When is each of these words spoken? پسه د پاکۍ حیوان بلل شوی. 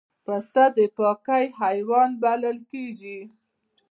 پسه 0.25 0.65
د 0.75 0.79
پاکۍ 0.97 1.45
حیوان 1.59 2.09
بلل 2.21 2.57
شوی. 2.69 3.19